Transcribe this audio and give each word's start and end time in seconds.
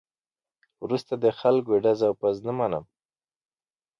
وروسته 0.83 1.13
د 1.23 1.25
خلکو 1.39 1.73
ټز 1.83 1.99
او 2.07 2.13
پز 2.19 2.37
نه 2.47 2.53
منم. 2.59 2.85